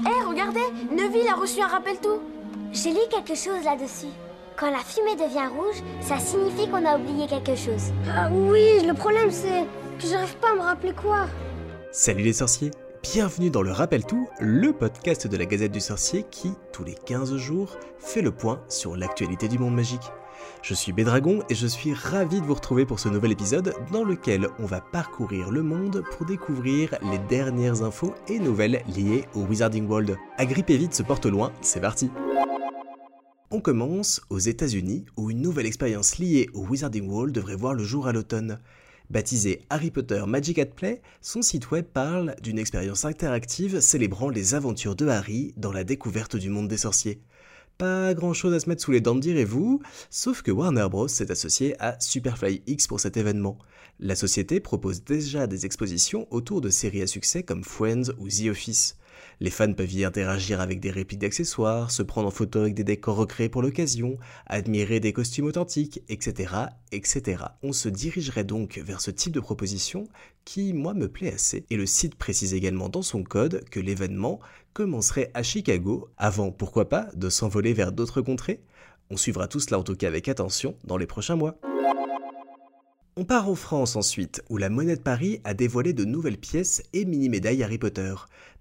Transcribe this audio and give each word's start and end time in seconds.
Hé, 0.00 0.24
regardez 0.28 0.60
Neville 0.90 1.28
a 1.28 1.34
reçu 1.36 1.60
un 1.60 1.68
rappel 1.68 1.96
tout 1.98 2.20
J'ai 2.72 2.90
lu 2.90 2.98
quelque 3.10 3.36
chose 3.38 3.64
là-dessus. 3.64 4.12
Quand 4.56 4.70
la 4.70 4.78
fumée 4.78 5.14
devient 5.14 5.46
rouge, 5.46 5.82
ça 6.00 6.18
signifie 6.18 6.68
qu'on 6.68 6.84
a 6.84 6.96
oublié 6.96 7.26
quelque 7.28 7.54
chose. 7.54 7.92
Ah 8.08 8.28
oui, 8.32 8.84
le 8.84 8.92
problème 8.94 9.30
c'est 9.30 9.64
que 10.00 10.06
j'arrive 10.08 10.36
pas 10.36 10.50
à 10.50 10.54
me 10.56 10.60
rappeler 10.62 10.92
quoi. 10.92 11.26
Salut 11.92 12.24
les 12.24 12.32
sorciers 12.32 12.72
Bienvenue 13.12 13.50
dans 13.50 13.60
le 13.60 13.70
Rappel 13.70 14.06
Tout, 14.06 14.30
le 14.40 14.72
podcast 14.72 15.26
de 15.26 15.36
la 15.36 15.44
Gazette 15.44 15.72
du 15.72 15.80
Sorcier 15.80 16.24
qui, 16.30 16.52
tous 16.72 16.84
les 16.84 16.94
15 16.94 17.36
jours, 17.36 17.76
fait 17.98 18.22
le 18.22 18.30
point 18.30 18.62
sur 18.70 18.96
l'actualité 18.96 19.46
du 19.46 19.58
monde 19.58 19.74
magique. 19.74 20.10
Je 20.62 20.72
suis 20.72 20.94
Bédragon 20.94 21.42
et 21.50 21.54
je 21.54 21.66
suis 21.66 21.92
ravi 21.92 22.40
de 22.40 22.46
vous 22.46 22.54
retrouver 22.54 22.86
pour 22.86 22.98
ce 22.98 23.10
nouvel 23.10 23.32
épisode 23.32 23.74
dans 23.92 24.04
lequel 24.04 24.48
on 24.58 24.64
va 24.64 24.80
parcourir 24.80 25.50
le 25.50 25.62
monde 25.62 26.02
pour 26.12 26.24
découvrir 26.24 26.96
les 27.12 27.18
dernières 27.18 27.82
infos 27.82 28.14
et 28.26 28.38
nouvelles 28.38 28.82
liées 28.96 29.26
au 29.34 29.40
Wizarding 29.40 29.86
World. 29.86 30.16
Agrippez 30.38 30.78
vite 30.78 30.94
se 30.94 31.02
porte 31.02 31.26
loin, 31.26 31.52
c'est 31.60 31.80
parti 31.80 32.10
on 33.50 33.60
commence 33.60 34.20
aux 34.30 34.40
États-Unis 34.40 35.04
où 35.16 35.30
une 35.30 35.40
nouvelle 35.40 35.66
expérience 35.66 36.18
liée 36.18 36.50
au 36.54 36.66
Wizarding 36.66 37.08
World 37.08 37.32
devrait 37.32 37.54
voir 37.54 37.72
le 37.74 37.84
jour 37.84 38.08
à 38.08 38.12
l'automne. 38.12 38.58
Baptisé 39.10 39.60
Harry 39.68 39.90
Potter 39.90 40.24
Magic 40.26 40.58
at 40.58 40.66
Play, 40.66 41.02
son 41.20 41.42
site 41.42 41.70
web 41.70 41.84
parle 41.84 42.34
d'une 42.42 42.58
expérience 42.58 43.04
interactive 43.04 43.80
célébrant 43.80 44.30
les 44.30 44.54
aventures 44.54 44.96
de 44.96 45.06
Harry 45.06 45.52
dans 45.58 45.72
la 45.72 45.84
découverte 45.84 46.36
du 46.36 46.48
monde 46.48 46.68
des 46.68 46.78
sorciers. 46.78 47.20
Pas 47.76 48.14
grand 48.14 48.32
chose 48.32 48.54
à 48.54 48.60
se 48.60 48.68
mettre 48.68 48.82
sous 48.82 48.92
les 48.92 49.02
dents, 49.02 49.14
direz-vous, 49.14 49.82
sauf 50.08 50.40
que 50.40 50.50
Warner 50.50 50.86
Bros. 50.90 51.08
s'est 51.08 51.30
associé 51.30 51.74
à 51.82 52.00
Superfly 52.00 52.62
X 52.66 52.86
pour 52.86 52.98
cet 52.98 53.18
événement. 53.18 53.58
La 54.00 54.16
société 54.16 54.58
propose 54.58 55.04
déjà 55.04 55.46
des 55.46 55.66
expositions 55.66 56.26
autour 56.30 56.62
de 56.62 56.70
séries 56.70 57.02
à 57.02 57.06
succès 57.06 57.42
comme 57.42 57.62
Friends 57.62 58.10
ou 58.18 58.28
The 58.28 58.48
Office. 58.48 58.96
Les 59.40 59.50
fans 59.50 59.72
peuvent 59.72 59.92
y 59.92 60.04
interagir 60.04 60.60
avec 60.60 60.80
des 60.80 60.90
répliques 60.90 61.20
d'accessoires, 61.20 61.90
se 61.90 62.02
prendre 62.02 62.28
en 62.28 62.30
photo 62.30 62.60
avec 62.60 62.74
des 62.74 62.84
décors 62.84 63.16
recréés 63.16 63.48
pour 63.48 63.62
l'occasion, 63.62 64.16
admirer 64.46 65.00
des 65.00 65.12
costumes 65.12 65.46
authentiques, 65.46 66.02
etc., 66.08 66.54
etc. 66.92 67.44
On 67.62 67.72
se 67.72 67.88
dirigerait 67.88 68.44
donc 68.44 68.78
vers 68.78 69.00
ce 69.00 69.10
type 69.10 69.32
de 69.32 69.40
proposition 69.40 70.06
qui, 70.44 70.72
moi, 70.72 70.94
me 70.94 71.08
plaît 71.08 71.34
assez. 71.34 71.64
Et 71.70 71.76
le 71.76 71.86
site 71.86 72.14
précise 72.14 72.54
également 72.54 72.88
dans 72.88 73.02
son 73.02 73.22
code 73.22 73.64
que 73.70 73.80
l'événement 73.80 74.40
commencerait 74.72 75.30
à 75.34 75.42
Chicago, 75.42 76.08
avant, 76.16 76.50
pourquoi 76.50 76.88
pas, 76.88 77.08
de 77.14 77.28
s'envoler 77.28 77.72
vers 77.72 77.92
d'autres 77.92 78.20
contrées. 78.20 78.60
On 79.10 79.16
suivra 79.16 79.48
tout 79.48 79.60
cela 79.60 79.78
en 79.78 79.82
tout 79.82 79.96
cas 79.96 80.08
avec 80.08 80.28
attention 80.28 80.76
dans 80.84 80.96
les 80.96 81.06
prochains 81.06 81.36
mois. 81.36 81.58
On 83.16 83.24
part 83.24 83.48
en 83.48 83.54
France 83.54 83.94
ensuite, 83.94 84.42
où 84.48 84.56
la 84.56 84.68
Monnaie 84.68 84.96
de 84.96 85.00
Paris 85.00 85.40
a 85.44 85.54
dévoilé 85.54 85.92
de 85.92 86.04
nouvelles 86.04 86.36
pièces 86.36 86.82
et 86.92 87.04
mini-médailles 87.04 87.62
Harry 87.62 87.78
Potter. 87.78 88.12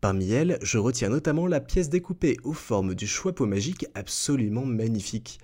Parmi 0.00 0.30
elles, 0.30 0.58
je 0.62 0.78
retiens 0.78 1.08
notamment 1.08 1.48
la 1.48 1.60
pièce 1.60 1.88
découpée 1.88 2.36
aux 2.44 2.52
formes 2.52 2.94
du 2.94 3.08
choix 3.08 3.32
magique 3.40 3.86
absolument 3.94 4.64
magnifique. 4.64 5.40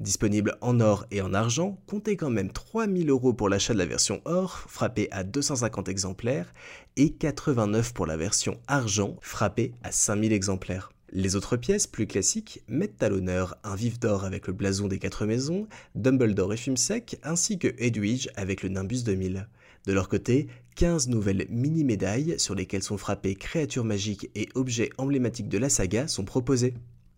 Disponible 0.00 0.56
en 0.60 0.80
or 0.80 1.06
et 1.12 1.20
en 1.22 1.34
argent, 1.34 1.78
comptez 1.86 2.16
quand 2.16 2.30
même 2.30 2.50
3000 2.50 3.10
euros 3.10 3.32
pour 3.32 3.48
l'achat 3.48 3.74
de 3.74 3.78
la 3.78 3.86
version 3.86 4.20
or, 4.24 4.58
frappée 4.66 5.06
à 5.12 5.22
250 5.22 5.88
exemplaires, 5.88 6.52
et 6.96 7.12
89 7.12 7.94
pour 7.94 8.06
la 8.06 8.16
version 8.16 8.58
argent, 8.66 9.16
frappée 9.20 9.72
à 9.84 9.92
5000 9.92 10.32
exemplaires. 10.32 10.90
Les 11.14 11.36
autres 11.36 11.58
pièces, 11.58 11.86
plus 11.86 12.06
classiques, 12.06 12.62
mettent 12.68 13.02
à 13.02 13.10
l'honneur 13.10 13.58
un 13.64 13.74
vif 13.74 14.00
d'or 14.00 14.24
avec 14.24 14.46
le 14.46 14.54
blason 14.54 14.88
des 14.88 14.98
quatre 14.98 15.26
maisons, 15.26 15.68
Dumbledore 15.94 16.54
et 16.54 16.56
Fumsec, 16.56 17.18
ainsi 17.22 17.58
que 17.58 17.68
Edwige 17.76 18.30
avec 18.34 18.62
le 18.62 18.70
Nimbus 18.70 19.02
2000. 19.02 19.46
De 19.84 19.92
leur 19.92 20.08
côté, 20.08 20.46
15 20.76 21.08
nouvelles 21.08 21.46
mini-médailles 21.50 22.36
sur 22.38 22.54
lesquelles 22.54 22.82
sont 22.82 22.96
frappées 22.96 23.34
créatures 23.34 23.84
magiques 23.84 24.30
et 24.34 24.48
objets 24.54 24.88
emblématiques 24.96 25.50
de 25.50 25.58
la 25.58 25.68
saga 25.68 26.08
sont 26.08 26.24
proposées. 26.24 26.72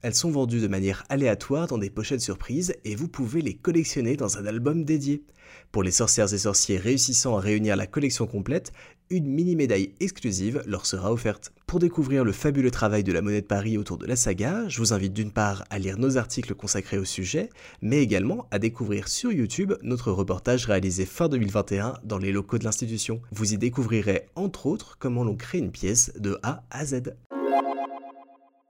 Elles 0.04 0.14
sont 0.14 0.30
vendues 0.30 0.60
de 0.60 0.68
manière 0.68 1.02
aléatoire 1.08 1.66
dans 1.66 1.78
des 1.78 1.88
pochettes 1.88 2.20
surprises 2.20 2.74
et 2.84 2.94
vous 2.94 3.08
pouvez 3.08 3.40
les 3.40 3.54
collectionner 3.54 4.18
dans 4.18 4.36
un 4.36 4.44
album 4.44 4.84
dédié. 4.84 5.24
Pour 5.72 5.82
les 5.82 5.92
sorcières 5.92 6.34
et 6.34 6.36
sorciers 6.36 6.76
réussissant 6.76 7.38
à 7.38 7.40
réunir 7.40 7.74
la 7.74 7.86
collection 7.86 8.26
complète, 8.26 8.74
une 9.08 9.24
mini-médaille 9.24 9.94
exclusive 10.00 10.62
leur 10.66 10.84
sera 10.84 11.10
offerte. 11.10 11.54
Pour 11.66 11.78
découvrir 11.78 12.22
le 12.22 12.32
fabuleux 12.32 12.70
travail 12.70 13.02
de 13.02 13.14
la 13.14 13.22
monnaie 13.22 13.40
de 13.40 13.46
Paris 13.46 13.78
autour 13.78 13.96
de 13.96 14.04
la 14.04 14.14
saga, 14.14 14.68
je 14.68 14.78
vous 14.78 14.92
invite 14.92 15.14
d'une 15.14 15.32
part 15.32 15.64
à 15.70 15.78
lire 15.78 15.96
nos 15.96 16.18
articles 16.18 16.54
consacrés 16.54 16.98
au 16.98 17.06
sujet, 17.06 17.48
mais 17.80 18.02
également 18.02 18.46
à 18.50 18.58
découvrir 18.58 19.08
sur 19.08 19.32
YouTube 19.32 19.72
notre 19.82 20.12
reportage 20.12 20.66
réalisé 20.66 21.06
fin 21.06 21.30
2021 21.30 21.94
dans 22.04 22.18
les 22.18 22.30
locaux 22.30 22.58
de 22.58 22.64
l'institution. 22.64 23.22
Vous 23.32 23.54
y 23.54 23.56
découvrirez 23.56 24.26
entre 24.36 24.66
autres 24.66 24.98
comment 24.98 25.24
l'on 25.24 25.36
crée 25.36 25.60
une 25.60 25.72
pièce 25.72 26.12
de 26.18 26.38
A 26.42 26.62
à 26.70 26.84
Z. 26.84 27.14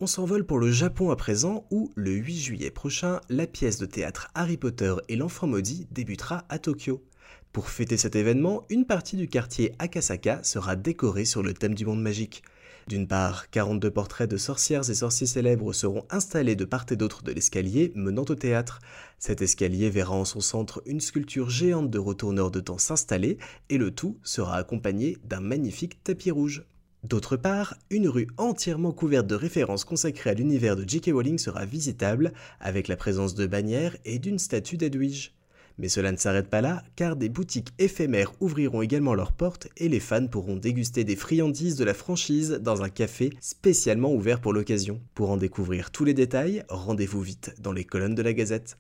On 0.00 0.09
s'envole 0.09 0.44
pour 0.44 0.59
le 0.59 0.72
Japon 0.72 1.12
à 1.12 1.16
présent 1.16 1.69
où, 1.71 1.93
le 1.94 2.10
8 2.10 2.37
juillet 2.37 2.71
prochain, 2.72 3.21
la 3.28 3.47
pièce 3.47 3.78
de 3.78 3.87
théâtre 3.87 4.28
Harry 4.34 4.56
Potter 4.56 4.93
et 5.09 5.15
l'enfant 5.15 5.47
maudit 5.47 5.87
débutera 5.93 6.44
à 6.49 6.59
Tokyo. 6.59 7.05
Pour 7.53 7.69
fêter 7.69 7.97
cet 7.97 8.16
événement, 8.16 8.66
une 8.71 8.87
partie 8.87 9.16
du 9.16 9.28
quartier 9.28 9.72
Akasaka 9.78 10.43
sera 10.43 10.75
décorée 10.75 11.25
sur 11.25 11.44
le 11.44 11.55
thème 11.55 11.77
du 11.77 11.87
monde 11.87 12.03
magique. 12.03 12.43
D'une 12.88 13.06
part, 13.06 13.49
42 13.50 13.88
portraits 13.93 14.28
de 14.28 14.37
sorcières 14.37 14.91
et 14.91 14.94
sorciers 14.94 15.28
célèbres 15.28 15.72
seront 15.72 16.05
installés 16.11 16.56
de 16.56 16.65
part 16.65 16.87
et 16.91 16.97
d'autre 16.97 17.22
de 17.22 17.31
l'escalier 17.31 17.93
menant 17.94 18.25
au 18.28 18.34
théâtre. 18.34 18.81
Cet 19.21 19.43
escalier 19.43 19.91
verra 19.91 20.16
en 20.16 20.25
son 20.25 20.41
centre 20.41 20.82
une 20.87 21.00
sculpture 21.00 21.50
géante 21.50 21.88
de 21.88 22.00
retourneurs 22.00 22.50
de 22.50 22.59
temps 22.59 22.78
s'installer 22.78 23.38
et 23.69 23.78
le 23.78 23.93
tout 23.93 24.19
sera 24.25 24.56
accompagné 24.56 25.19
d'un 25.22 25.41
magnifique 25.41 26.03
tapis 26.03 26.32
rouge. 26.32 26.65
D'autre 27.04 27.37
part, 27.37 27.76
une 27.91 28.09
rue 28.09 28.28
entièrement 28.38 28.91
couverte 28.91 29.26
de 29.26 29.34
références 29.34 29.84
consacrées 29.84 30.31
à 30.31 30.34
l'univers 30.34 30.75
de 30.75 30.88
J.K. 30.88 31.10
Rowling 31.12 31.37
sera 31.37 31.66
visitable, 31.66 32.32
avec 32.60 32.88
la 32.88 32.97
présence 32.97 33.34
de 33.34 33.47
bannières 33.47 33.94
et 34.06 34.19
d'une 34.19 34.38
statue 34.38 34.78
d'Edwige. 34.78 35.34
Mais 35.76 35.91
cela 35.91 36.12
ne 36.12 36.16
s'arrête 36.16 36.48
pas 36.48 36.62
là, 36.62 36.82
car 36.97 37.16
des 37.16 37.28
boutiques 37.28 37.75
éphémères 37.78 38.32
ouvriront 38.41 38.81
également 38.81 39.14
leurs 39.14 39.32
portes 39.32 39.69
et 39.76 39.91
les 39.91 40.00
fans 40.00 40.26
pourront 40.28 40.56
déguster 40.56 41.04
des 41.04 41.16
friandises 41.16 41.76
de 41.76 41.84
la 41.84 41.93
franchise 41.93 42.59
dans 42.62 42.82
un 42.82 42.88
café 42.88 43.34
spécialement 43.38 44.14
ouvert 44.14 44.41
pour 44.41 44.54
l'occasion. 44.54 44.98
Pour 45.14 45.31
en 45.31 45.37
découvrir 45.37 45.91
tous 45.91 46.04
les 46.04 46.14
détails, 46.14 46.64
rendez-vous 46.70 47.20
vite 47.20 47.54
dans 47.60 47.72
les 47.72 47.84
colonnes 47.84 48.14
de 48.14 48.22
la 48.22 48.32
Gazette. 48.32 48.78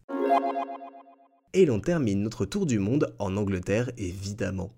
Et 1.52 1.66
l'on 1.66 1.78
termine 1.78 2.22
notre 2.22 2.46
tour 2.46 2.64
du 2.64 2.78
monde 2.78 3.14
en 3.18 3.36
Angleterre 3.36 3.90
évidemment. 3.98 4.72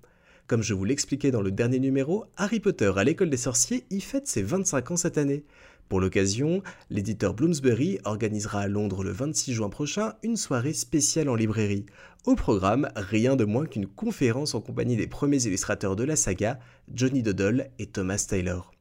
Comme 0.47 0.63
je 0.63 0.75
vous 0.75 0.85
l'expliquais 0.85 1.33
dans 1.33 1.43
le 1.43 1.51
dernier 1.51 1.81
numéro, 1.81 2.27
Harry 2.37 2.61
Potter 2.61 2.93
à 2.97 3.03
l'école 3.03 3.31
des 3.31 3.37
sorciers 3.37 3.85
y 3.91 4.01
fête 4.01 4.29
ses 4.29 4.43
25 4.43 4.93
ans 4.93 4.97
cette 4.97 5.19
année. 5.19 5.43
Pour 5.89 6.01
l'occasion, 6.01 6.63
l'éditeur 6.89 7.35
Bloomsbury 7.35 7.99
organisera 8.05 8.61
à 8.61 8.69
Londres 8.69 9.03
le 9.03 9.11
26 9.11 9.55
juin 9.55 9.69
prochain 9.69 10.15
une 10.23 10.37
soirée 10.37 10.73
spéciale 10.73 11.29
en 11.29 11.35
librairie. 11.35 11.87
Au 12.27 12.37
programme, 12.37 12.89
rien 12.95 13.35
de 13.35 13.45
moins 13.45 13.67
qu'une 13.67 13.89
conférence 13.89 14.55
en 14.55 14.61
compagnie 14.61 14.97
des 14.97 15.09
premiers 15.09 15.45
illustrateurs 15.47 15.97
de 15.97 16.05
la 16.05 16.15
saga, 16.15 16.61
Johnny 16.95 17.25
Doddle 17.25 17.71
et 17.81 17.87
Thomas 17.87 18.25
Taylor. 18.29 18.76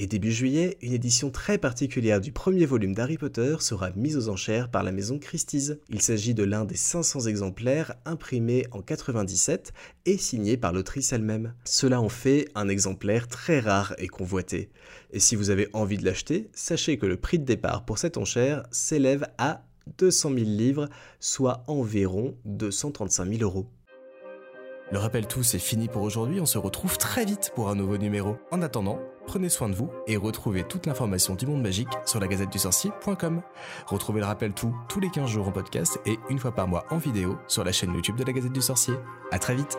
Et 0.00 0.08
début 0.08 0.32
juillet, 0.32 0.76
une 0.82 0.92
édition 0.92 1.30
très 1.30 1.56
particulière 1.56 2.20
du 2.20 2.32
premier 2.32 2.66
volume 2.66 2.94
d'Harry 2.94 3.16
Potter 3.16 3.56
sera 3.60 3.90
mise 3.90 4.16
aux 4.16 4.28
enchères 4.28 4.68
par 4.68 4.82
la 4.82 4.90
maison 4.90 5.20
Christie's. 5.20 5.74
Il 5.88 6.02
s'agit 6.02 6.34
de 6.34 6.42
l'un 6.42 6.64
des 6.64 6.74
500 6.74 7.28
exemplaires 7.28 7.94
imprimés 8.04 8.66
en 8.72 8.82
97 8.82 9.72
et 10.06 10.18
signé 10.18 10.56
par 10.56 10.72
l'autrice 10.72 11.12
elle-même. 11.12 11.54
Cela 11.64 12.00
en 12.00 12.08
fait 12.08 12.48
un 12.56 12.68
exemplaire 12.68 13.28
très 13.28 13.60
rare 13.60 13.94
et 13.98 14.08
convoité. 14.08 14.68
Et 15.12 15.20
si 15.20 15.36
vous 15.36 15.50
avez 15.50 15.68
envie 15.72 15.98
de 15.98 16.04
l'acheter, 16.04 16.50
sachez 16.54 16.98
que 16.98 17.06
le 17.06 17.16
prix 17.16 17.38
de 17.38 17.44
départ 17.44 17.84
pour 17.84 17.98
cette 17.98 18.16
enchère 18.16 18.64
s'élève 18.72 19.28
à 19.38 19.62
200 19.98 20.30
000 20.30 20.40
livres, 20.44 20.88
soit 21.20 21.62
environ 21.68 22.36
235 22.46 23.28
000 23.28 23.42
euros. 23.42 23.68
Le 24.92 24.98
rappel 24.98 25.26
tout, 25.26 25.42
c'est 25.42 25.58
fini 25.58 25.88
pour 25.88 26.02
aujourd'hui. 26.02 26.40
On 26.40 26.46
se 26.46 26.58
retrouve 26.58 26.98
très 26.98 27.24
vite 27.24 27.52
pour 27.54 27.70
un 27.70 27.74
nouveau 27.74 27.96
numéro. 27.96 28.36
En 28.50 28.60
attendant, 28.60 29.00
prenez 29.26 29.48
soin 29.48 29.68
de 29.68 29.74
vous 29.74 29.90
et 30.06 30.16
retrouvez 30.16 30.64
toute 30.64 30.86
l'information 30.86 31.34
du 31.34 31.46
monde 31.46 31.62
magique 31.62 31.88
sur 32.04 32.20
la 32.20 32.26
gazette 32.26 32.50
du 32.50 32.58
sorcier.com. 32.58 33.42
Retrouvez 33.86 34.20
le 34.20 34.26
rappel 34.26 34.52
tout 34.52 34.74
tous 34.88 35.00
les 35.00 35.10
15 35.10 35.28
jours 35.28 35.48
en 35.48 35.52
podcast 35.52 36.00
et 36.06 36.18
une 36.30 36.38
fois 36.38 36.52
par 36.52 36.68
mois 36.68 36.84
en 36.90 36.98
vidéo 36.98 37.38
sur 37.48 37.64
la 37.64 37.72
chaîne 37.72 37.92
YouTube 37.92 38.16
de 38.16 38.24
la 38.24 38.32
Gazette 38.32 38.52
du 38.52 38.62
Sorcier. 38.62 38.94
À 39.30 39.38
très 39.38 39.54
vite! 39.54 39.78